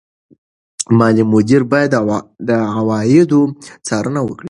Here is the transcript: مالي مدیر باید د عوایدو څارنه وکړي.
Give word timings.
مالي 0.97 1.23
مدیر 1.33 1.61
باید 1.71 1.91
د 2.47 2.49
عوایدو 2.77 3.41
څارنه 3.87 4.21
وکړي. 4.23 4.39